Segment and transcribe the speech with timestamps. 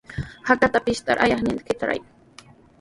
[0.47, 2.05] Hakata pishtarqa ayaqnintami hurqayan.